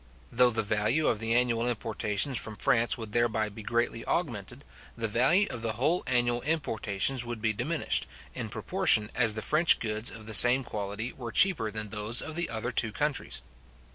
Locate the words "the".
0.49-0.63, 1.19-1.35, 4.97-5.07, 5.61-5.73, 9.35-9.43, 10.25-10.33, 12.35-12.49